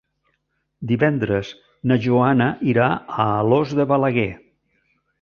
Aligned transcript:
Divendres 0.91 1.51
na 1.91 1.99
Joana 2.07 2.49
irà 2.75 2.91
a 2.97 3.29
Alòs 3.37 3.79
de 3.83 3.89
Balaguer. 3.95 4.29